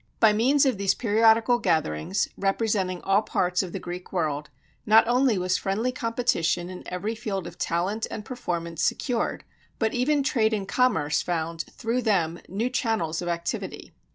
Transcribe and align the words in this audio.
By 0.19 0.33
means 0.33 0.65
of 0.65 0.79
these 0.79 0.95
periodical 0.95 1.59
gatherings, 1.59 2.27
representing 2.35 3.03
all 3.03 3.21
parts 3.21 3.61
of 3.61 3.71
the 3.71 3.77
Greek 3.77 4.11
world, 4.11 4.49
not 4.83 5.07
only 5.07 5.37
was 5.37 5.59
friendly 5.59 5.91
competition 5.91 6.71
in 6.71 6.81
every 6.87 7.13
field 7.13 7.45
of 7.45 7.59
talent 7.59 8.07
and 8.09 8.25
performance 8.25 8.81
secured, 8.81 9.43
but 9.77 9.93
even 9.93 10.23
trade 10.23 10.53
and 10.55 10.67
commerce 10.67 11.21
found 11.21 11.65
through 11.69 12.01
them 12.01 12.39
new 12.49 12.71
channels 12.71 13.21
of 13.21 13.27
activity. 13.27 13.93